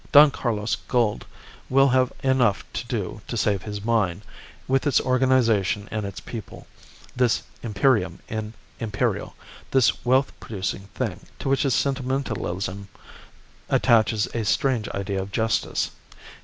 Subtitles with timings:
[0.11, 1.27] Don Carlos Gould
[1.69, 4.23] will have enough to do to save his mine,
[4.67, 6.65] with its organization and its people;
[7.15, 9.35] this 'Imperium in Imperio,'
[9.69, 12.87] this wealth producing thing, to which his sentimentalism
[13.69, 15.91] attaches a strange idea of justice.